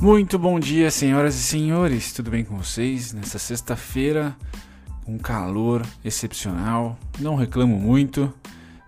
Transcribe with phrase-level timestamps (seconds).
[0.00, 2.10] Muito bom dia, senhoras e senhores.
[2.10, 3.12] Tudo bem com vocês?
[3.12, 4.34] Nessa sexta-feira,
[5.06, 6.98] um calor excepcional.
[7.18, 8.32] Não reclamo muito,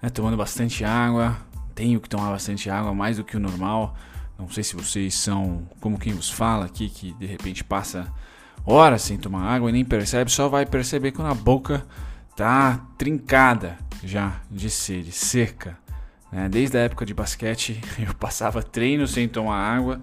[0.01, 0.09] né?
[0.09, 1.37] tomando bastante água.
[1.75, 3.95] Tenho que tomar bastante água, mais do que o normal.
[4.39, 8.11] Não sei se vocês são como quem vos fala aqui, que de repente passa
[8.65, 11.87] horas sem tomar água e nem percebe, só vai perceber quando a boca
[12.35, 15.77] tá trincada já de sede, seca.
[16.33, 16.49] Né?
[16.49, 20.01] Desde a época de basquete, eu passava treino sem tomar água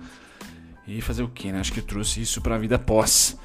[0.98, 1.59] e fazer o que, né?
[1.59, 3.38] Acho que eu trouxe isso para a vida pós.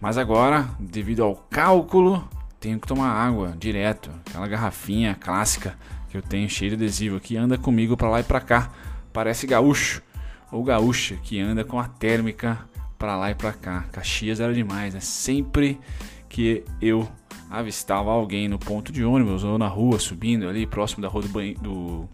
[0.00, 2.28] Mas agora, devido ao cálculo,
[2.60, 4.10] tenho que tomar água direto.
[4.26, 5.76] Aquela garrafinha clássica
[6.10, 8.70] que eu tenho cheia de adesivo aqui anda comigo para lá e para cá.
[9.12, 10.02] Parece gaúcho
[10.50, 12.58] ou gaúcha que anda com a térmica
[12.98, 13.84] para lá e para cá.
[13.90, 15.00] Caxias era demais, né?
[15.00, 15.80] Sempre
[16.28, 17.08] que eu
[17.50, 21.54] avistava alguém no ponto de ônibus ou na rua subindo ali próximo da rua do,
[21.54, 22.08] do,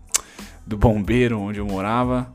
[0.66, 2.32] do bombeiro onde eu morava,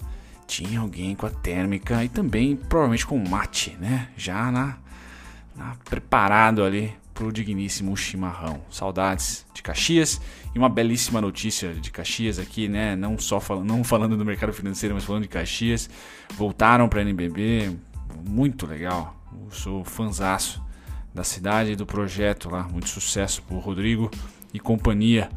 [0.54, 4.09] tinha alguém com a térmica e também provavelmente com mate, né?
[4.15, 4.77] Já na,
[5.55, 8.62] na preparado ali pro digníssimo chimarrão.
[8.70, 10.21] Saudades de Caxias
[10.54, 12.96] e uma belíssima notícia de Caxias aqui, né?
[12.96, 15.90] Não só fal não falando do mercado financeiro, mas falando de Caxias.
[16.35, 17.76] Voltaram para NBB,
[18.24, 19.20] muito legal.
[19.43, 20.63] Eu sou fanzaço
[21.12, 22.62] da cidade e do projeto lá.
[22.63, 24.12] Muito sucesso pro Rodrigo
[24.54, 25.31] e companhia.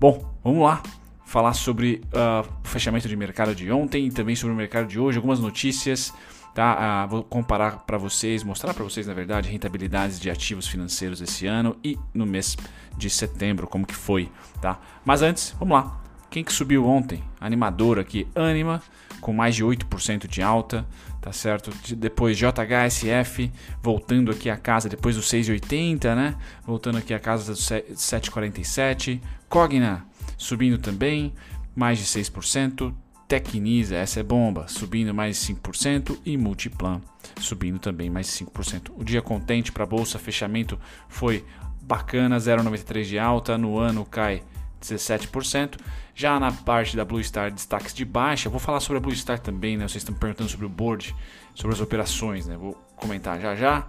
[0.00, 0.82] Bom, vamos lá
[1.24, 4.98] falar sobre uh, o fechamento de mercado de ontem e também sobre o mercado de
[4.98, 6.12] hoje, algumas notícias.
[6.54, 7.04] Tá?
[7.04, 11.46] Uh, vou comparar para vocês, mostrar para vocês, na verdade, rentabilidades de ativos financeiros esse
[11.46, 12.56] ano e no mês
[12.96, 14.30] de setembro, como que foi.
[14.60, 14.78] Tá?
[15.04, 16.00] Mas antes, vamos lá.
[16.30, 17.22] Quem que subiu ontem?
[17.40, 18.82] Animador aqui, Anima,
[19.20, 20.84] com mais de 8% de alta,
[21.20, 21.70] tá certo?
[21.94, 26.34] Depois JHSF, voltando aqui a casa depois do 6,80, né?
[26.66, 29.20] Voltando aqui a casa do 7,47.
[29.48, 30.04] Cogna,
[30.44, 31.32] subindo também,
[31.74, 32.94] mais de 6%.
[33.26, 37.00] Tecnisa, essa é bomba, subindo mais de 5% e Multiplan
[37.40, 38.92] subindo também mais de 5%.
[38.96, 41.44] O dia contente para a bolsa, fechamento foi
[41.82, 44.42] bacana, 0,93 de alta, no ano cai
[44.80, 45.78] 17%.
[46.14, 49.38] Já na parte da Blue Star, destaques de baixa, vou falar sobre a Blue Star
[49.38, 49.88] também, né?
[49.88, 51.14] Vocês estão perguntando sobre o board,
[51.54, 52.56] sobre as operações, né?
[52.56, 53.86] Vou comentar já já.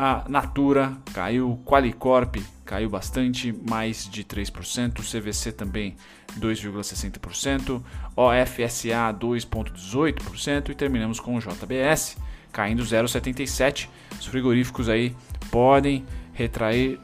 [0.00, 5.96] A Natura caiu, Qualicorp caiu bastante, mais de 3%, CVC também
[6.38, 7.82] 2,60%,
[8.14, 12.16] OFSA 2,18% e terminamos com o JBS
[12.52, 13.88] caindo 0,77%.
[14.20, 15.16] Os frigoríficos aí
[15.50, 17.00] podem retrair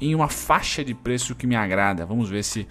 [0.00, 2.04] em uma faixa de preço que me agrada.
[2.04, 2.66] Vamos ver se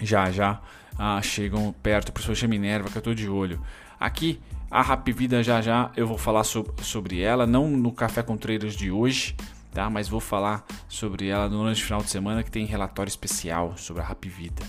[0.00, 0.60] já já
[0.96, 3.60] ah, chegam perto, principalmente a Minerva, que eu estou de olho.
[3.98, 4.40] Aqui
[4.70, 8.36] a Rap Vida já já eu vou falar so sobre ela, não no Café com
[8.36, 9.34] Traders de hoje,
[9.72, 9.90] tá?
[9.90, 14.00] Mas vou falar sobre ela no de final de semana que tem relatório especial sobre
[14.00, 14.62] a Rap Vida.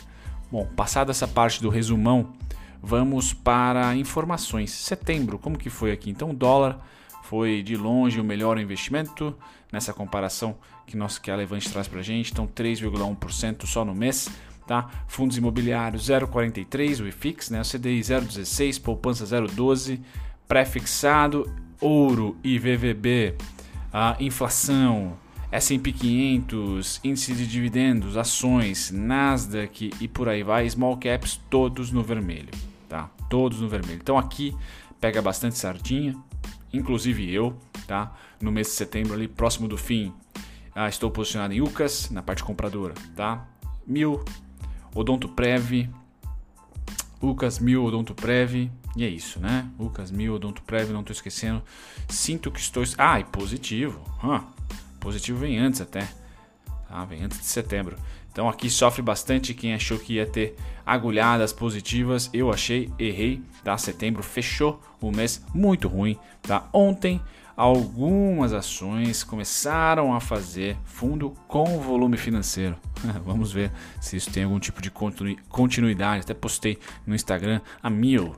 [0.52, 2.34] Bom, passada essa parte do resumão,
[2.82, 4.72] vamos para informações.
[4.72, 6.10] Setembro, como que foi aqui?
[6.10, 6.80] Então, o dólar
[7.24, 9.36] foi de longe o melhor investimento
[9.72, 12.32] nessa comparação que, nosso, que a Levante traz para a gente.
[12.32, 14.30] Então, 3,1% só no mês
[14.72, 14.90] tá?
[15.06, 17.59] Fundos imobiliários 0,43, o IFIX, né?
[17.59, 20.00] O CDI 0,16, poupança 0,12,
[20.48, 23.36] pré-fixado, ouro e VVB,
[23.92, 25.18] a inflação,
[25.52, 32.02] S&P 500, índice de dividendos, ações, Nasdaq e por aí vai, small caps todos no
[32.02, 32.52] vermelho,
[32.88, 33.12] tá?
[33.30, 34.00] Todos no vermelho.
[34.02, 34.56] Então aqui
[35.02, 36.16] pega bastante sardinha,
[36.72, 38.16] inclusive eu, tá?
[38.40, 40.14] No mês de setembro ali próximo do fim,
[40.74, 43.46] ah, estou posicionado em UCAS na parte compradora, tá?
[43.86, 44.24] Mil
[44.94, 45.90] Odonto Prev,
[47.22, 49.69] Lucas Mil Odonto Prev, e é isso, né?
[49.79, 51.62] Lucas Mil Odonto Prev, não estou esquecendo.
[52.09, 52.84] Sinto que estou.
[52.97, 54.02] Ah, e positivo.
[54.24, 54.41] Huh.
[55.00, 56.09] Positivo vem antes até.
[56.90, 57.06] Tá?
[57.06, 57.96] Vem antes de setembro.
[58.31, 62.29] Então aqui sofre bastante quem achou que ia ter agulhadas positivas.
[62.34, 63.41] Eu achei, errei.
[63.63, 63.78] Tá?
[63.78, 66.18] Setembro fechou o mês muito ruim.
[66.41, 66.68] Tá?
[66.73, 67.22] Ontem
[67.62, 72.76] algumas ações começaram a fazer fundo com volume financeiro.
[73.24, 74.92] Vamos ver se isso tem algum tipo de
[75.47, 76.24] continuidade.
[76.24, 78.35] Até postei no Instagram a mil.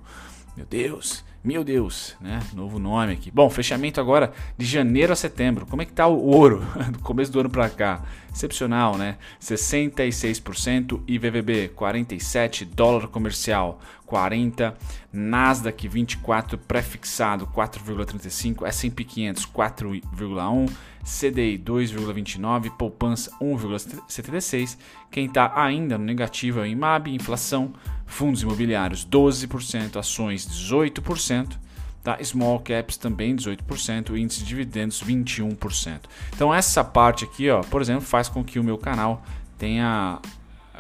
[0.58, 2.42] Meu Deus, meu Deus, né?
[2.54, 3.32] Novo nome aqui.
[3.32, 5.66] Bom, fechamento agora de janeiro a setembro.
[5.66, 6.62] Como é que tá o ouro
[6.92, 8.04] do começo do ano para cá?
[8.30, 9.18] Excepcional, né?
[9.42, 14.76] 66% e VVB 47, dólar comercial 40,
[15.12, 20.70] Nasdaq 24, prefixado 4,35, S&P 500 4,1,
[21.04, 24.78] CDI 2,29, poupança 1,76.
[25.12, 27.74] Quem está ainda no negativo é o IMAB, inflação,
[28.06, 31.58] fundos imobiliários 12%, ações 18%.
[32.04, 32.22] Tá?
[32.22, 36.02] Small caps também 18%, índice de dividendos 21%.
[36.36, 39.24] Então essa parte aqui, ó, por exemplo, faz com que o meu canal
[39.58, 40.20] tenha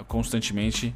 [0.07, 0.93] constantemente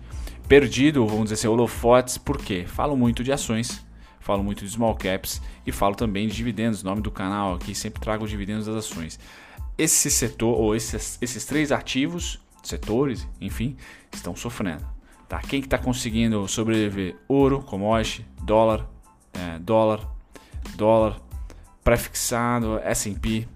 [0.47, 3.85] perdido, vamos dizer assim, holofotes, porque falo muito de ações,
[4.19, 6.83] falo muito de small caps e falo também de dividendos.
[6.83, 9.19] nome do canal aqui sempre trago os dividendos das ações.
[9.77, 13.75] Esse setor ou esses, esses três ativos, setores, enfim,
[14.11, 14.85] estão sofrendo.
[15.27, 15.39] Tá?
[15.39, 17.15] Quem que está conseguindo sobreviver?
[17.27, 18.87] Ouro, commodity, dólar,
[19.33, 20.07] é, dólar,
[20.75, 21.19] dólar,
[21.83, 23.47] prefixado, S&P,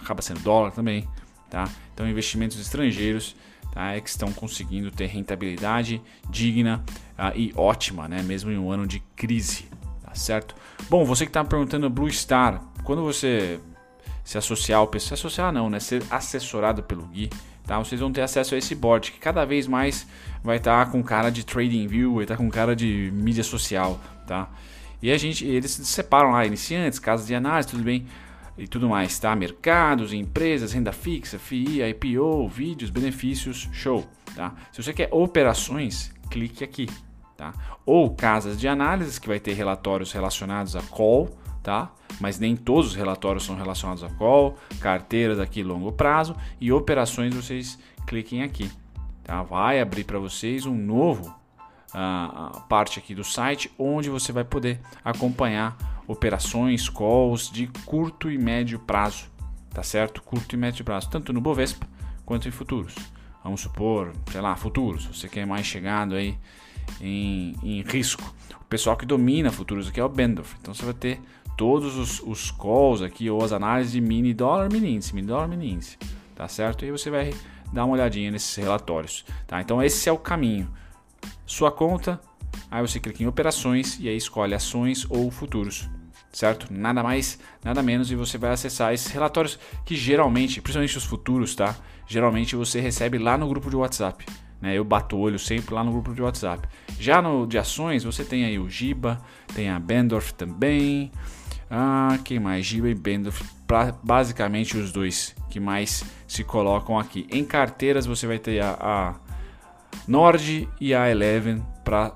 [0.00, 1.08] acaba sendo dólar também,
[1.50, 1.68] tá?
[1.94, 3.34] Então investimentos estrangeiros
[3.76, 6.00] tá, é que estão conseguindo ter rentabilidade
[6.30, 6.82] digna
[7.18, 8.22] uh, e ótima, né?
[8.22, 9.66] Mesmo em um ano de crise,
[10.02, 10.54] tá certo?
[10.88, 13.60] Bom, você que está perguntando Blue Star, quando você
[14.24, 15.78] se associar ao se associar não, né?
[15.78, 17.28] Ser assessorado pelo Gui,
[17.66, 17.78] tá?
[17.78, 20.06] Vocês vão ter acesso a esse board que cada vez mais
[20.42, 23.44] vai estar tá com cara de trading view, vai estar tá com cara de mídia
[23.44, 24.48] social, tá?
[25.02, 28.06] E a gente, eles separam lá iniciantes, casas de análise, tudo bem
[28.58, 29.34] e tudo mais, tá?
[29.36, 34.54] Mercados, empresas, renda fixa, FII, IPO, vídeos, benefícios, show, tá?
[34.72, 36.88] Se você quer operações, clique aqui,
[37.36, 37.52] tá?
[37.84, 41.90] Ou casas de análise que vai ter relatórios relacionados a call, tá?
[42.18, 47.34] Mas nem todos os relatórios são relacionados a call, carteiras aqui longo prazo e operações
[47.34, 48.70] vocês cliquem aqui,
[49.22, 49.42] tá?
[49.42, 51.28] Vai abrir para vocês um novo
[51.92, 58.38] uh, parte aqui do site onde você vai poder acompanhar operações, calls de curto e
[58.38, 59.24] médio prazo,
[59.70, 60.22] tá certo?
[60.22, 61.86] Curto e médio prazo, tanto no Bovespa
[62.24, 62.94] quanto em futuros.
[63.42, 66.36] Vamos supor, sei lá, futuros, você quer mais chegado aí
[67.00, 68.34] em, em risco.
[68.60, 71.20] O pessoal que domina futuros aqui é o Bendorf, então você vai ter
[71.56, 75.48] todos os, os calls aqui ou as análises de mini dólar, mini índice, mini dólar,
[75.48, 75.96] mini índice,
[76.34, 76.84] tá certo?
[76.84, 77.32] E aí você vai
[77.72, 79.60] dar uma olhadinha nesses relatórios, tá?
[79.60, 80.68] Então esse é o caminho.
[81.46, 82.20] Sua conta,
[82.70, 85.88] aí você clica em operações e aí escolhe ações ou futuros
[86.36, 86.66] certo?
[86.70, 91.54] Nada mais, nada menos, e você vai acessar esses relatórios que geralmente, principalmente os futuros,
[91.54, 91.74] tá?
[92.06, 94.26] Geralmente você recebe lá no grupo de WhatsApp.
[94.60, 94.76] Né?
[94.76, 96.68] Eu bato o olho sempre lá no grupo de WhatsApp.
[97.00, 99.18] Já no de ações, você tem aí o Giba,
[99.54, 101.10] tem a Bendorf também.
[101.70, 102.66] Ah, quem mais?
[102.66, 107.26] Giba e Bendorf, pra, basicamente os dois que mais se colocam aqui.
[107.30, 109.14] Em carteiras você vai ter a, a
[110.06, 112.14] Nord e a Eleven para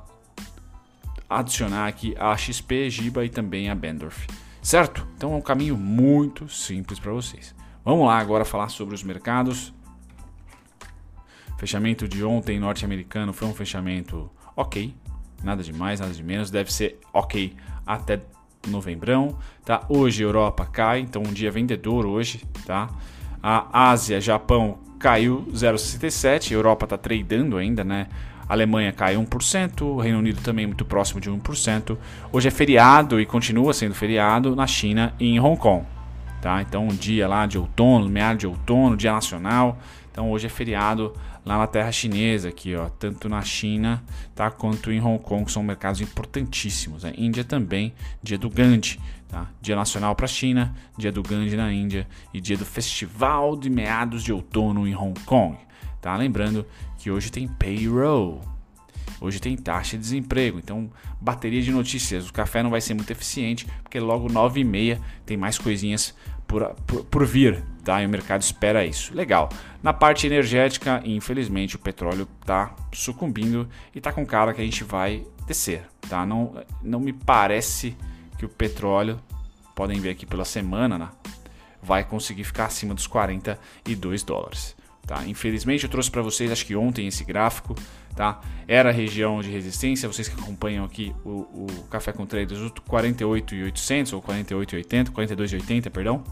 [1.30, 4.26] adicionar aqui a XP, Giba e também a Bendorf.
[4.60, 5.06] Certo?
[5.16, 7.54] Então é um caminho muito simples para vocês.
[7.84, 9.72] Vamos lá agora falar sobre os mercados.
[11.56, 14.94] Fechamento de ontem norte-americano foi um fechamento ok,
[15.42, 17.54] nada de mais, nada de menos, deve ser ok
[17.86, 18.20] até
[18.68, 19.84] novembrão, tá?
[19.88, 22.90] Hoje Europa cai, então um dia vendedor hoje, tá?
[23.42, 28.08] A Ásia, Japão caiu 0,67, Europa está tradando ainda, né?
[28.50, 31.96] Alemanha cai 1%, o Reino Unido também muito próximo de 1%.
[32.32, 35.86] Hoje é feriado e continua sendo feriado na China e em Hong Kong.
[36.42, 36.60] Tá?
[36.60, 39.78] Então, um dia lá de outono, meado de outono, dia nacional.
[40.10, 41.14] Então, hoje é feriado
[41.46, 44.02] lá na terra chinesa, aqui, ó, tanto na China
[44.34, 47.04] tá, quanto em Hong Kong, são mercados importantíssimos.
[47.04, 47.12] Né?
[47.16, 48.98] Índia também, dia do Gandhi,
[49.28, 49.46] tá?
[49.62, 52.04] dia nacional para a China, dia do Gandhi na Índia
[52.34, 55.56] e dia do Festival de Meados de Outono em Hong Kong.
[56.00, 56.16] Tá?
[56.16, 56.66] Lembrando
[56.98, 58.40] que hoje tem payroll.
[59.20, 62.28] Hoje tem taxa de desemprego, então bateria de notícias.
[62.28, 66.14] O café não vai ser muito eficiente, porque logo 9 e meia tem mais coisinhas
[66.46, 68.02] por, por, por, vir, tá?
[68.02, 69.14] E o mercado espera isso.
[69.14, 69.50] Legal.
[69.82, 74.84] Na parte energética, infelizmente, o petróleo está sucumbindo e está com cara que a gente
[74.84, 76.24] vai descer, tá?
[76.24, 77.94] Não, não me parece
[78.38, 79.20] que o petróleo,
[79.74, 81.08] podem ver aqui pela semana, né?
[81.82, 84.76] vai conseguir ficar acima dos 42 dólares.
[85.06, 85.26] Tá?
[85.26, 87.74] Infelizmente eu trouxe para vocês, acho que ontem, esse gráfico.
[88.14, 88.40] Tá?
[88.68, 94.12] Era a região de resistência, vocês que acompanham aqui o, o Café com Traders, 48,800
[94.12, 96.22] ou 48,80, 42,80, perdão.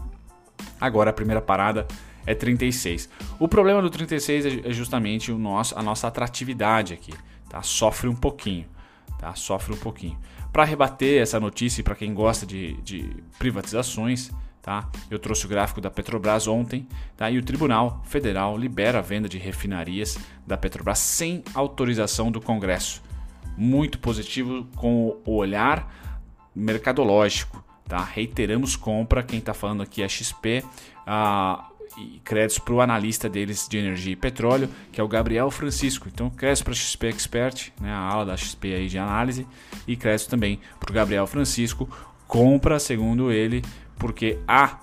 [0.79, 1.87] Agora a primeira parada
[2.25, 3.09] é 36.
[3.39, 7.13] O problema do 36 é, é justamente o nosso, a nossa atratividade aqui.
[7.49, 7.61] Tá?
[7.61, 8.65] Sofre um pouquinho.
[9.17, 9.33] Tá?
[9.35, 10.17] Sofre um pouquinho.
[10.51, 14.31] Para rebater essa notícia, para quem gosta de, de privatizações,
[14.69, 14.87] Tá?
[15.09, 17.27] Eu trouxe o gráfico da Petrobras ontem tá?
[17.31, 23.01] e o Tribunal Federal libera a venda de refinarias da Petrobras sem autorização do Congresso.
[23.57, 25.91] Muito positivo com o olhar
[26.53, 27.65] mercadológico.
[27.87, 28.03] Tá?
[28.03, 30.63] Reiteramos compra, quem está falando aqui é XP
[31.07, 35.49] ah, e créditos para o analista deles de energia e petróleo, que é o Gabriel
[35.49, 36.07] Francisco.
[36.13, 39.47] Então, créditos para XP Expert, né, a ala da XP aí de análise,
[39.87, 41.89] e créditos também para o Gabriel Francisco.
[42.27, 43.63] Compra, segundo ele,
[43.99, 44.79] porque há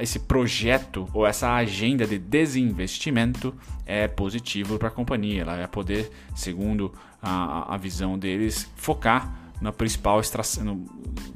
[0.00, 3.54] esse projeto ou essa agenda de desinvestimento
[3.86, 5.42] é positivo para a companhia.
[5.42, 10.74] Ela vai poder, segundo a, a visão deles, focar na principal extração, no,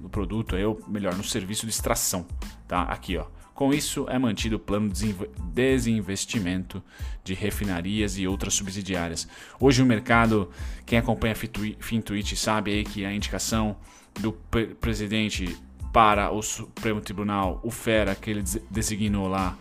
[0.01, 2.27] no produto, ou melhor, no serviço de extração.
[2.67, 2.83] Tá?
[2.83, 5.15] Aqui, ó, Com isso, é mantido o plano de
[5.53, 6.83] desinvestimento
[7.23, 9.29] de refinarias e outras subsidiárias.
[9.61, 10.51] Hoje o mercado,
[10.85, 13.77] quem acompanha a Fintuit sabe aí que a indicação
[14.19, 14.33] do
[14.81, 15.57] presidente
[15.93, 19.57] para o Supremo Tribunal, o Fera, que ele designou lá,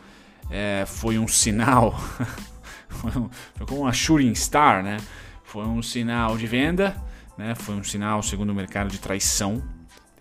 [0.49, 1.93] é, foi um sinal,
[2.87, 3.11] foi
[3.67, 4.97] como uma shooting star, né?
[5.43, 6.95] Foi um sinal de venda,
[7.37, 7.53] né?
[7.55, 9.61] Foi um sinal, segundo o mercado, de traição.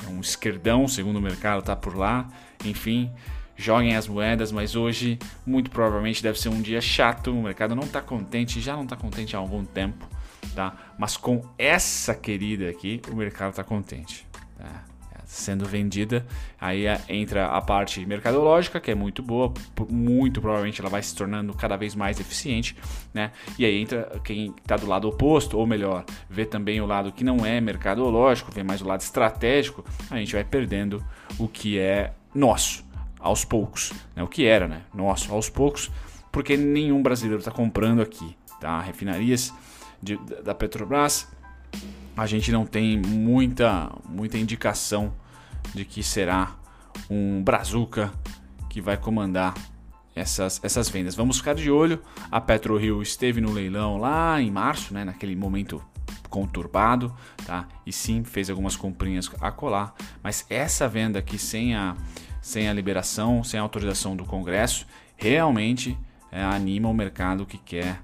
[0.05, 2.26] É um esquerdão, segundo o mercado, tá por lá.
[2.64, 3.12] Enfim,
[3.57, 7.31] joguem as moedas, mas hoje, muito provavelmente, deve ser um dia chato.
[7.31, 10.09] O mercado não está contente, já não está contente há algum tempo,
[10.55, 10.75] tá?
[10.99, 14.26] Mas com essa querida aqui, o mercado está contente.
[14.57, 14.90] Tá?
[15.31, 16.27] Sendo vendida.
[16.61, 19.53] Aí é, entra a parte mercadológica, que é muito boa,
[19.89, 22.77] muito provavelmente ela vai se tornando cada vez mais eficiente,
[23.15, 23.31] né?
[23.57, 27.23] E aí entra quem está do lado oposto, ou melhor, vê também o lado que
[27.23, 31.03] não é mercadológico, vê mais o lado estratégico, a gente vai perdendo
[31.39, 32.85] o que é nosso,
[33.21, 34.25] aos poucos, né?
[34.25, 34.83] O que era, né?
[34.93, 35.93] Nosso, aos poucos,
[36.33, 38.81] porque nenhum brasileiro está comprando aqui, tá?
[38.81, 39.55] Refinarias
[40.03, 41.29] de, da Petrobras
[42.17, 45.13] a gente não tem muita, muita indicação
[45.75, 46.57] de que será
[47.09, 48.12] um Brazuca
[48.69, 49.55] que vai comandar
[50.15, 51.15] essas, essas vendas.
[51.15, 52.03] Vamos ficar de olho.
[52.31, 55.83] A PetroRio esteve no leilão lá em março, né, naquele momento
[56.29, 57.67] conturbado, tá?
[57.85, 61.97] E sim, fez algumas comprinhas a colar, mas essa venda aqui sem a,
[62.41, 64.87] sem a liberação, sem a autorização do Congresso,
[65.17, 65.99] realmente
[66.31, 68.00] é, anima o mercado que quer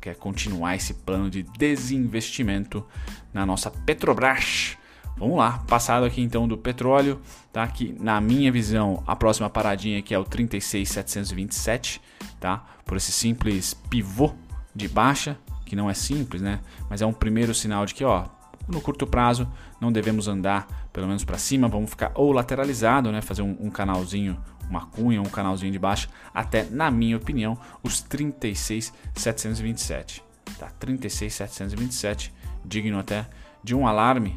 [0.00, 2.86] quer continuar esse plano de desinvestimento
[3.32, 4.76] na nossa Petrobras.
[5.16, 7.20] Vamos lá, passado aqui então do petróleo,
[7.52, 7.66] tá?
[7.68, 12.00] Que na minha visão a próxima paradinha aqui é o 36,727,
[12.40, 12.64] tá?
[12.84, 14.32] Por esse simples pivô
[14.74, 16.58] de baixa, que não é simples, né?
[16.90, 18.24] Mas é um primeiro sinal de que, ó,
[18.66, 19.48] no curto prazo
[19.80, 23.20] não devemos andar pelo menos para cima, vamos ficar ou lateralizado, né?
[23.20, 24.36] Fazer um, um canalzinho
[24.68, 30.24] uma cunha, um canalzinho de baixo, até, na minha opinião, os 36,727.
[30.58, 30.70] Tá?
[30.78, 32.32] 36,727,
[32.64, 33.28] digno até
[33.62, 34.34] de um alarme,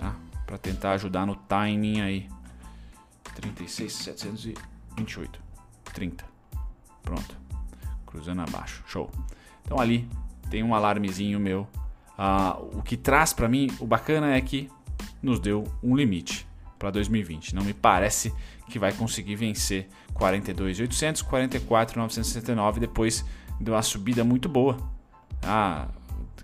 [0.00, 0.16] tá?
[0.46, 2.28] Para tentar ajudar no timing aí.
[3.34, 5.38] 36,728.
[5.92, 6.24] 30.
[7.02, 7.36] Pronto.
[8.06, 8.82] Cruzando abaixo.
[8.86, 9.10] Show.
[9.64, 10.08] Então ali
[10.48, 11.68] tem um alarmezinho meu.
[12.16, 14.70] Ah, o que traz para mim, o bacana é que
[15.22, 16.46] nos deu um limite
[16.78, 17.54] para 2020.
[17.54, 18.32] Não me parece
[18.68, 23.24] que vai conseguir vencer 42.800, 44.969 depois
[23.60, 24.76] de uma subida muito boa.
[25.42, 25.88] Ah,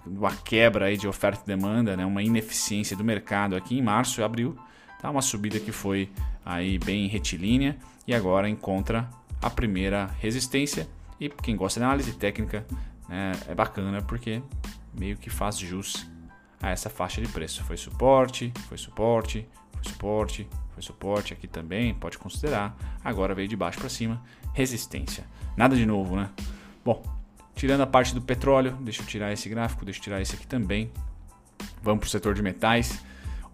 [0.07, 2.05] uma quebra aí de oferta e demanda, né?
[2.05, 4.57] uma ineficiência do mercado aqui em março e abril.
[5.01, 6.11] Tá uma subida que foi
[6.45, 9.09] aí bem retilínea e agora encontra
[9.43, 10.89] a primeira resistência.
[11.21, 12.67] E quem gosta de análise técnica
[13.09, 14.43] né, é bacana porque
[14.99, 16.07] meio que faz jus
[16.61, 17.63] a essa faixa de preço.
[17.65, 22.77] Foi suporte, foi suporte, foi suporte, foi suporte aqui também, pode considerar.
[23.05, 24.23] Agora veio de baixo para cima,
[24.53, 25.25] resistência.
[25.57, 26.31] Nada de novo, né?
[26.85, 27.03] Bom,
[27.57, 30.47] tirando a parte do petróleo, deixa eu tirar esse gráfico, deixa eu tirar esse aqui
[30.47, 30.93] também.
[31.83, 33.03] Vamos para o setor de metais.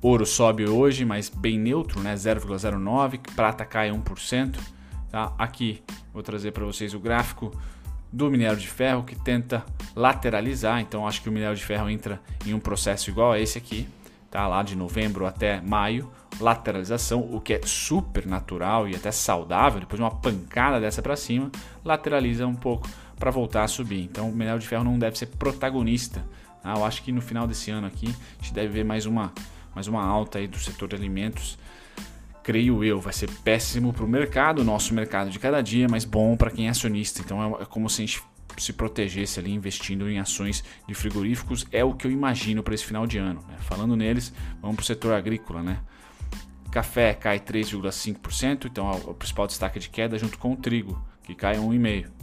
[0.02, 2.14] Ouro sobe hoje, mas bem neutro, né?
[2.14, 3.20] 0,09.
[3.34, 4.58] Prata cai 1%.
[5.10, 5.32] Tá?
[5.38, 5.82] Aqui
[6.12, 7.52] vou trazer para vocês o gráfico
[8.12, 10.80] do minério de ferro que tenta lateralizar.
[10.80, 13.86] Então acho que o minério de ferro entra em um processo igual a esse aqui
[14.32, 14.48] tá?
[14.48, 19.98] lá de novembro até maio, lateralização, o que é super natural e até saudável, depois
[19.98, 21.52] de uma pancada dessa para cima,
[21.84, 22.88] lateraliza um pouco
[23.22, 24.00] para voltar a subir.
[24.02, 26.24] Então o minério de ferro não deve ser protagonista.
[26.60, 26.74] Tá?
[26.74, 29.32] Eu acho que no final desse ano aqui a gente deve ver mais uma,
[29.72, 31.56] mais uma alta aí do setor de alimentos.
[32.42, 36.36] Creio eu, vai ser péssimo para o mercado, nosso mercado de cada dia, mas bom
[36.36, 37.20] para quem é acionista.
[37.20, 38.20] Então é, é como se a gente
[38.58, 42.84] se protegesse ali investindo em ações de frigoríficos é o que eu imagino para esse
[42.84, 43.40] final de ano.
[43.48, 43.54] Né?
[43.60, 45.78] Falando neles, vamos para o setor agrícola, né?
[46.72, 51.36] Café cai 3,5%, então é o principal destaque de queda junto com o trigo, que
[51.36, 52.21] cai 1,5%,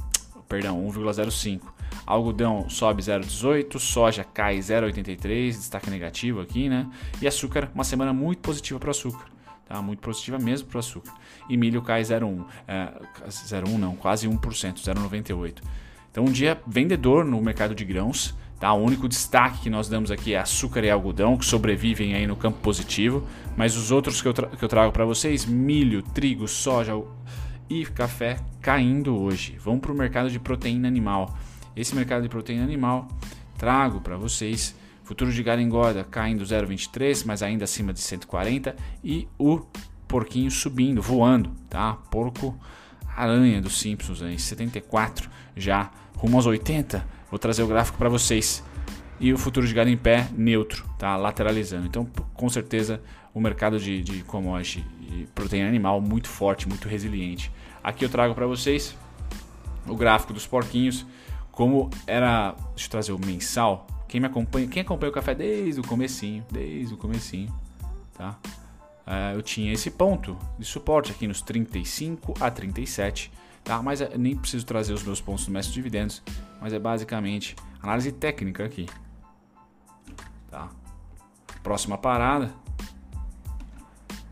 [0.50, 1.62] perdão, 1,05%.
[2.06, 6.88] Algodão sobe 0,18%, soja cai 0,83%, destaque negativo aqui, né?
[7.22, 9.26] E açúcar, uma semana muito positiva para o açúcar.
[9.68, 11.14] Tá, muito positiva mesmo para o açúcar.
[11.48, 12.92] E milho cai 0,1, é,
[13.30, 15.62] 0,1 não, quase 1%, 0,98%.
[16.12, 18.36] Então, um dia vendedor no mercado de grãos.
[18.60, 18.74] Tá?
[18.74, 22.36] O único destaque que nós damos aqui é açúcar e algodão, que sobrevivem aí no
[22.36, 23.26] campo positivo.
[23.56, 26.94] Mas os outros que eu, tra que eu trago para vocês, milho, trigo, soja
[27.70, 29.58] e café, caindo hoje.
[29.60, 31.38] Vamos para o mercado de proteína animal.
[31.76, 33.08] Esse mercado de proteína animal,
[33.58, 34.76] trago para vocês
[35.10, 39.60] futuro de gado engorda caindo 0,23, mas ainda acima de 140 e o
[40.08, 41.94] porquinho subindo, voando, tá?
[42.12, 42.56] Porco
[43.16, 47.04] aranha dos Simpsons em 74 já rumo aos 80.
[47.28, 48.64] Vou trazer o gráfico para vocês.
[49.20, 51.18] e o futuro de gado em pé neutro, tá?
[51.18, 51.88] lateralizando.
[51.88, 53.02] Então, com certeza,
[53.34, 57.52] o mercado de, de commodity e proteína animal muito forte, muito resiliente.
[57.84, 58.96] Aqui eu trago para vocês
[59.88, 61.06] o gráfico dos porquinhos,
[61.52, 63.88] como era, deixa eu trazer o mensal.
[64.08, 67.54] Quem me acompanha, quem acompanha o café desde o comecinho, desde o comecinho,
[68.14, 68.38] tá?
[69.06, 73.32] Uh, eu tinha esse ponto de suporte aqui nos 35 a 37,
[73.64, 73.82] tá?
[73.82, 76.22] Mas eu nem preciso trazer os meus pontos do mestre de dividendos,
[76.62, 78.88] mas é basicamente análise técnica aqui,
[80.50, 80.70] tá?
[81.64, 82.54] Próxima parada,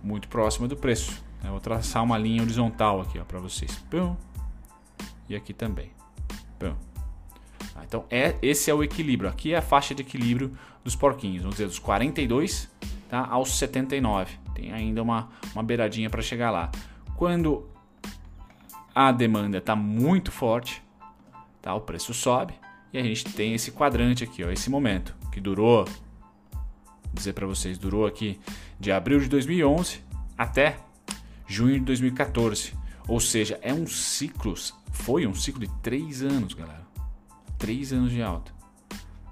[0.03, 1.23] muito próxima do preço.
[1.43, 3.75] Eu vou traçar uma linha horizontal aqui para vocês.
[3.89, 4.15] Pum.
[5.29, 5.91] E aqui também.
[6.59, 6.75] Pum.
[7.75, 9.29] Ah, então é, esse é o equilíbrio.
[9.29, 11.41] Aqui é a faixa de equilíbrio dos porquinhos.
[11.41, 12.69] Vamos dizer, dos 42
[13.09, 14.37] tá, aos 79.
[14.55, 16.71] Tem ainda uma, uma beiradinha para chegar lá.
[17.15, 17.67] Quando
[18.93, 20.81] a demanda está muito forte,
[21.61, 22.53] tá, o preço sobe.
[22.91, 27.45] E a gente tem esse quadrante aqui, ó, esse momento, que durou, vou dizer para
[27.45, 28.39] vocês, durou aqui
[28.79, 29.99] de abril de 2011
[30.37, 30.77] até
[31.47, 32.73] junho de 2014.
[33.07, 34.53] Ou seja, é um ciclo,
[34.91, 36.85] foi um ciclo de três anos, galera.
[37.57, 38.51] Três anos de alta.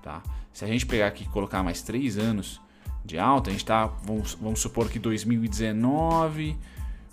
[0.01, 0.23] Tá?
[0.53, 2.61] Se a gente pegar aqui e colocar mais três anos
[3.03, 6.57] de alta, a gente está, vamos, vamos supor que 2019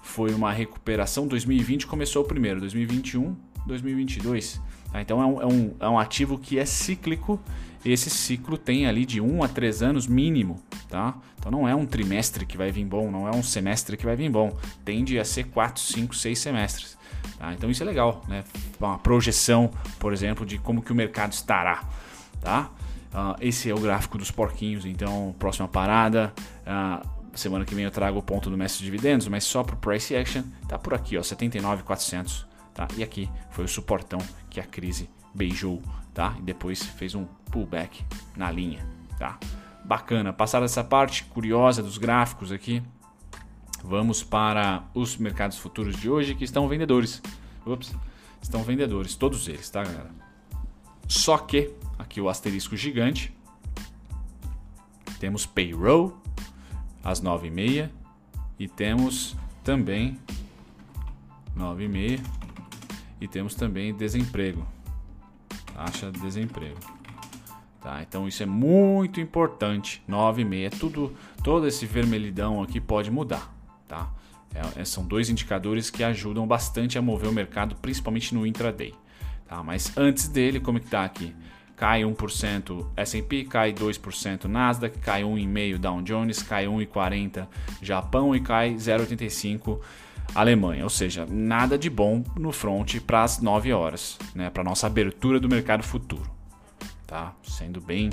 [0.00, 3.36] foi uma recuperação, 2020 começou o primeiro, 2021,
[3.66, 4.60] 2022.
[4.92, 5.00] Tá?
[5.00, 7.40] Então é um, é, um, é um ativo que é cíclico
[7.84, 11.14] esse ciclo tem ali de 1 a 3 anos mínimo, tá?
[11.38, 14.14] Então não é um trimestre que vai vir bom, não é um semestre que vai
[14.14, 16.99] vir bom, tende a ser 4, 5, 6 semestres.
[17.38, 17.52] Tá?
[17.52, 18.44] Então isso é legal, né?
[18.78, 21.82] Uma projeção, por exemplo, de como que o mercado estará,
[22.40, 22.70] tá?
[23.12, 26.32] Uh, esse é o gráfico dos porquinhos, então próxima parada,
[26.62, 29.75] uh, semana que vem eu trago o ponto do mestre de dividendos, mas só para
[29.75, 32.87] o price action, tá por aqui, ó, 79,400, tá?
[32.96, 34.20] E aqui foi o suportão
[34.52, 35.82] que a crise beijou
[36.12, 36.37] tá?
[36.38, 38.04] E depois fez um pullback
[38.37, 38.87] na linha,
[39.18, 39.38] tá?
[39.85, 40.32] Bacana.
[40.32, 42.82] Passada essa parte curiosa dos gráficos aqui,
[43.82, 47.23] vamos para os mercados futuros de hoje que estão vendedores.
[47.66, 47.94] Ups,
[48.40, 50.11] estão vendedores, todos eles, tá, galera?
[51.09, 53.35] Só que aqui o asterisco gigante.
[55.18, 56.21] Temos payroll
[57.02, 57.91] às 9h30
[58.58, 60.19] e temos também
[61.56, 62.42] 9h30 e
[63.28, 64.67] temos também desemprego
[65.73, 66.78] taxa de desemprego.
[67.80, 70.02] Tá, então isso é muito importante.
[70.06, 73.52] 9 e meia, tudo, todo esse vermelhidão aqui pode mudar,
[73.89, 74.08] tá?
[74.54, 78.95] É, é, são dois indicadores que ajudam bastante a mover o mercado, principalmente no intraday.
[79.49, 79.63] Tá?
[79.63, 81.35] Mas antes dele, como é que tá aqui?
[81.75, 87.49] Cai 1% S&P, cai 2% Nasdaq, cai 1,5% Dow Jones, cai 1,40%
[87.80, 89.80] Japão e cai 0,85%
[90.35, 94.87] Alemanha, ou seja, nada de bom no front para as 9 horas, né, para nossa
[94.87, 96.30] abertura do mercado futuro.
[97.06, 97.35] Tá?
[97.43, 98.11] Sendo bem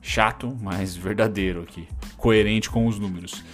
[0.00, 1.86] chato, mas verdadeiro aqui,
[2.16, 3.44] coerente com os números.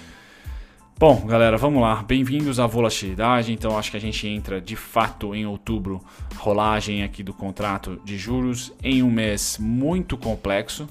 [0.98, 2.02] Bom, galera, vamos lá.
[2.02, 3.52] Bem-vindos à volatilidade.
[3.52, 6.02] Então, acho que a gente entra de fato em outubro,
[6.34, 10.88] rolagem aqui do contrato de juros em um mês muito complexo,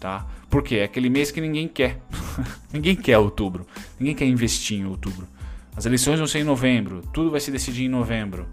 [0.00, 0.26] tá?
[0.48, 2.00] Porque é aquele mês que ninguém quer.
[2.72, 3.64] ninguém quer outubro.
[4.00, 5.28] Ninguém quer investir em outubro.
[5.80, 8.46] As eleições vão ser em novembro, tudo vai se decidir em novembro,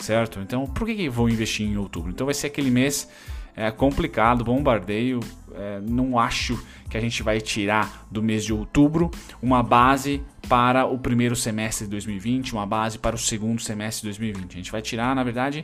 [0.00, 0.40] certo?
[0.40, 2.10] Então, por que, que vou investir em outubro?
[2.10, 3.08] Então, vai ser aquele mês
[3.54, 5.20] é, complicado, bombardeio.
[5.54, 10.84] É, não acho que a gente vai tirar do mês de outubro uma base para
[10.84, 14.52] o primeiro semestre de 2020, uma base para o segundo semestre de 2020.
[14.52, 15.62] A gente vai tirar, na verdade,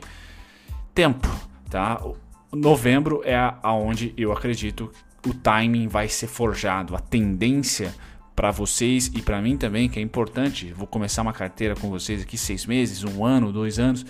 [0.95, 1.27] tempo,
[1.69, 2.01] tá?
[2.49, 4.89] Novembro é aonde eu acredito
[5.27, 7.93] o timing vai ser forjado, a tendência
[8.39, 10.71] para vocês e para mim também, que é importante.
[10.71, 14.05] Vou começar uma carteira com vocês aqui seis meses, um ano, dois anos.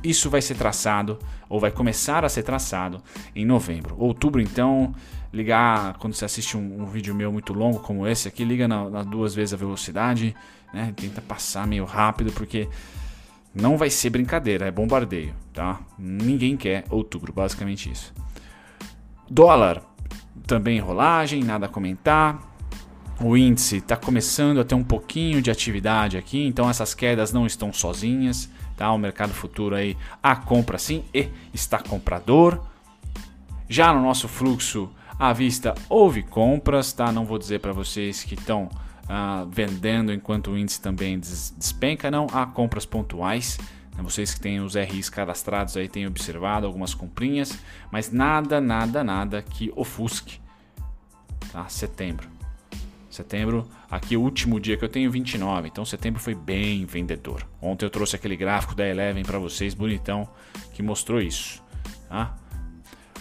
[0.00, 3.02] Isso vai ser traçado ou vai começar a ser traçado
[3.34, 3.96] em novembro.
[3.98, 4.94] Outubro, então,
[5.32, 8.92] ligar quando você assiste um, um vídeo meu muito longo como esse aqui, liga nas
[8.92, 10.32] na duas vezes a velocidade,
[10.72, 10.94] né?
[10.94, 12.68] Tenta passar meio rápido porque
[13.52, 15.80] não vai ser brincadeira, é bombardeio, tá?
[15.98, 18.14] Ninguém quer outubro, basicamente isso.
[19.28, 19.82] Dólar,
[20.46, 22.54] também rolagem, nada a comentar
[23.20, 27.46] o índice está começando a ter um pouquinho de atividade aqui, então essas quedas não
[27.46, 28.92] estão sozinhas, tá?
[28.92, 32.60] O mercado futuro aí a compra sim e está comprador.
[33.68, 37.10] Já no nosso fluxo à vista houve compras, tá?
[37.10, 38.68] Não vou dizer para vocês que estão
[39.08, 42.26] ah, vendendo enquanto o índice também despenca, não.
[42.32, 43.58] Há compras pontuais.
[43.96, 44.02] Né?
[44.02, 47.58] Vocês que têm os RIs cadastrados aí têm observado algumas comprinhas,
[47.90, 50.38] mas nada, nada, nada que ofusque.
[51.50, 51.66] Tá?
[51.68, 52.35] Setembro.
[53.16, 57.48] Setembro, aqui o último dia que eu tenho 29, então setembro foi bem vendedor.
[57.62, 60.28] Ontem eu trouxe aquele gráfico da Eleven para vocês, bonitão,
[60.74, 61.62] que mostrou isso.
[62.10, 62.36] Tá?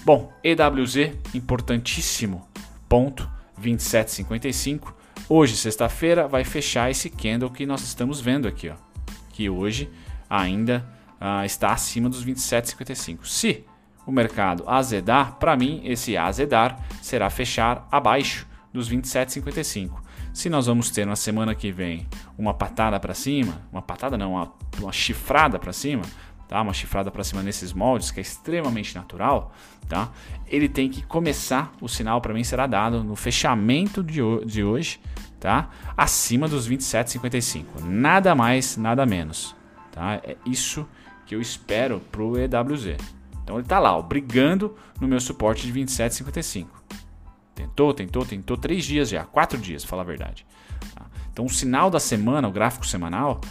[0.03, 2.45] Bom, EWZ, importantíssimo
[2.89, 3.25] ponto,
[3.57, 4.93] 27,55.
[5.29, 8.75] Hoje, sexta-feira, vai fechar esse candle que nós estamos vendo aqui, ó,
[9.31, 9.89] que hoje
[10.29, 10.85] ainda
[11.21, 13.25] uh, está acima dos 27,55.
[13.25, 13.63] Se
[14.05, 19.89] o mercado azedar, para mim, esse azedar será fechar abaixo dos 27,55.
[20.33, 22.05] Se nós vamos ter na semana que vem
[22.37, 26.03] uma patada para cima, uma patada não, uma, uma chifrada para cima,
[26.47, 26.61] tá?
[26.61, 29.53] Uma chifrada para cima nesses moldes que é extremamente natural,
[29.87, 30.11] tá?
[30.45, 34.99] Ele tem que começar, o sinal para mim será dado no fechamento de, de hoje,
[35.39, 35.69] tá?
[35.95, 37.81] Acima dos 27,55.
[37.81, 39.55] Nada mais, nada menos,
[39.91, 40.15] tá?
[40.15, 40.85] É isso
[41.25, 42.97] que eu espero pro EWZ.
[43.41, 46.67] Então ele está lá, ó, brigando no meu suporte de 27,55.
[47.55, 50.45] Tentou, tentou, tentou três dias já, quatro dias, falar a verdade.
[50.93, 51.05] Tá?
[51.31, 53.41] Então o sinal da semana, o gráfico semanal,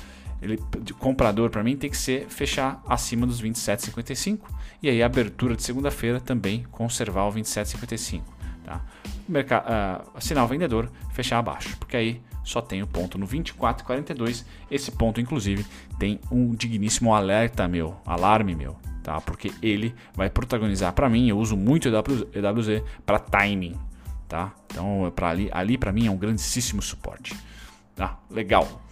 [0.43, 0.59] ele
[0.99, 4.40] comprador para mim tem que ser fechar acima dos 27,55
[4.83, 8.23] e aí a abertura de segunda-feira também conservar o 27,55.
[8.64, 8.81] Tá?
[9.29, 14.45] Uh, sinal vendedor fechar abaixo, porque aí só tem o ponto no 24,42.
[14.71, 15.64] Esse ponto, inclusive,
[15.99, 19.21] tem um digníssimo alerta meu, alarme meu, tá?
[19.21, 21.29] Porque ele vai protagonizar para mim.
[21.29, 23.75] Eu uso muito EWZ para timing,
[24.28, 24.52] tá?
[24.66, 27.37] Então, para ali, ali para mim é um grandíssimo suporte,
[27.94, 28.18] tá?
[28.30, 28.82] Legal.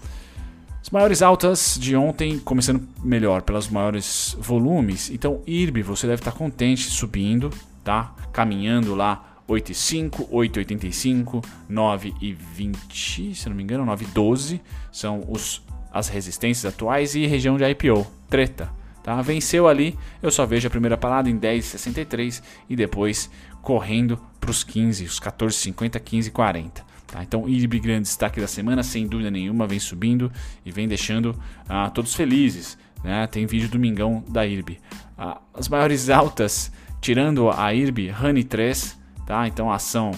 [0.81, 5.11] As maiores altas de ontem, começando melhor pelas maiores volumes.
[5.11, 7.51] Então, IRB, você deve estar contente subindo,
[7.85, 8.15] tá?
[8.33, 17.15] Caminhando lá 8,5, 8,85, 9,20, se não me engano, 9,12 são os, as resistências atuais
[17.15, 18.82] e região de IPO, treta.
[19.03, 19.21] Tá?
[19.21, 24.63] Venceu ali, eu só vejo a primeira parada em 10,63 e depois correndo para os
[24.63, 26.83] 15, os 14,50, 15,40.
[27.07, 27.23] Tá?
[27.23, 30.31] Então, IRB grande destaque da semana, sem dúvida nenhuma, vem subindo
[30.65, 31.39] e vem deixando
[31.69, 32.79] ah, todos felizes.
[33.03, 33.27] Né?
[33.27, 34.79] Tem vídeo domingão da IRB.
[35.19, 39.49] Ah, as maiores altas, tirando a IRB, Honey 3, tá?
[39.49, 40.13] então a ação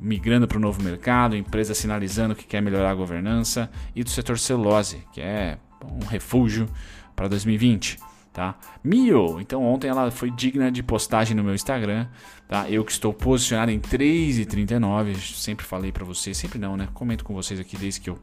[0.00, 4.38] migrando para o novo mercado, empresa sinalizando que quer melhorar a governança e do setor
[4.38, 6.68] celulose, que é um refúgio
[7.16, 7.98] para 2020
[8.38, 8.54] tá?
[8.84, 12.06] Mio, então ontem ela foi digna de postagem no meu Instagram,
[12.46, 12.70] tá?
[12.70, 16.88] Eu que estou posicionado em 3,39, sempre falei para vocês, sempre não, né?
[16.94, 18.16] Comento com vocês aqui desde que eu,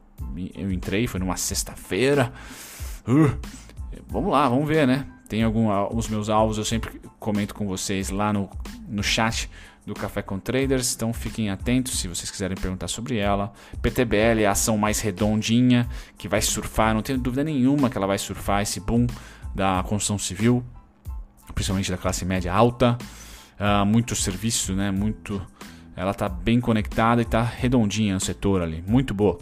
[0.56, 2.32] eu entrei, foi numa sexta-feira.
[3.06, 3.38] Uh,
[4.08, 5.06] vamos lá, vamos ver, né?
[5.28, 8.50] Tem algum, os meus alvos, eu sempre comento com vocês lá no,
[8.88, 9.50] no chat
[9.86, 13.52] do Café com Traders, então fiquem atentos se vocês quiserem perguntar sobre ela.
[13.82, 18.08] PTBL é a ação mais redondinha que vai surfar, não tenho dúvida nenhuma que ela
[18.08, 19.06] vai surfar esse boom
[19.56, 20.64] da construção civil,
[21.54, 22.98] principalmente da classe média alta,
[23.60, 24.92] uh, muito serviço, né?
[24.92, 25.42] Muito,
[25.96, 29.40] ela está bem conectada e está redondinha no setor ali, muito boa.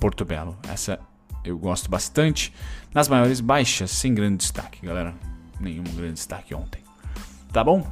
[0.00, 0.98] Porto Belo, essa
[1.44, 2.52] eu gosto bastante.
[2.92, 5.14] Nas maiores baixas, sem grande destaque, galera.
[5.60, 6.82] Nenhum grande destaque ontem.
[7.52, 7.86] Tá bom?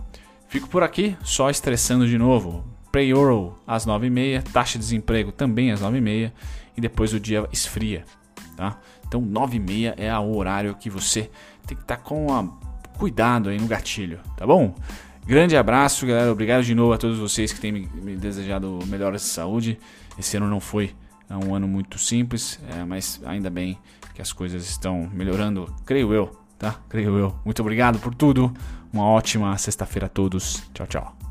[0.49, 2.65] Fico por aqui, só estressando de novo.
[2.91, 6.33] Payroll às 9h30, taxa de desemprego também às 9h30
[6.77, 8.05] e depois o dia esfria
[8.57, 8.79] tá?
[9.15, 11.31] Então 9 e meia é o horário que você
[11.65, 12.59] tem que estar tá com
[12.99, 14.75] cuidado aí no gatilho, tá bom?
[15.25, 16.33] Grande abraço, galera.
[16.33, 19.79] Obrigado de novo a todos vocês que têm me, me desejado melhoras de saúde.
[20.19, 20.95] Esse ano não foi
[21.31, 23.79] é um ano muito simples, é, mas ainda bem
[24.15, 26.81] que as coisas estão melhorando, creio eu, tá?
[26.89, 27.35] Creio eu.
[27.45, 28.53] Muito obrigado por tudo.
[28.93, 30.63] Uma ótima sexta-feira a todos.
[30.75, 31.24] Tchau, tchau.